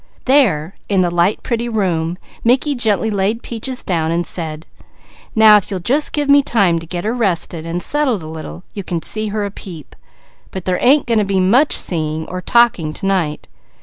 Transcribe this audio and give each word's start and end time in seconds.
There 0.25 0.73
in 0.89 1.01
the 1.01 1.11
light, 1.11 1.43
pretty 1.43 1.69
room, 1.69 2.17
Mickey 2.43 2.73
gently 2.73 3.11
laid 3.11 3.43
Peaches 3.43 3.83
down 3.83 4.09
and 4.09 4.25
said: 4.25 4.65
"Now 5.35 5.57
if 5.57 5.69
you'll 5.69 5.79
just 5.79 6.11
give 6.11 6.27
me 6.27 6.41
time 6.41 6.79
to 6.79 6.87
get 6.87 7.03
her 7.03 7.13
rested 7.13 7.67
and 7.67 7.83
settled 7.83 8.23
a 8.23 8.27
little, 8.27 8.63
you 8.73 8.83
can 8.83 9.03
see 9.03 9.27
her 9.27 9.45
a 9.45 9.51
peep; 9.51 9.95
but 10.49 10.65
there 10.65 10.79
ain't 10.81 11.05
going 11.05 11.19
to 11.19 11.23
be 11.23 11.39
much 11.39 11.73
seeing 11.73 12.25
or 12.29 12.41
talking 12.41 12.93
to 12.93 13.05
night. 13.05 13.47